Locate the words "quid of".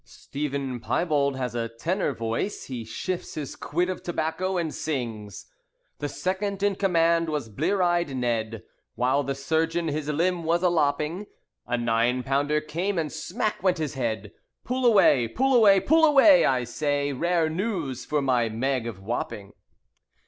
3.55-4.01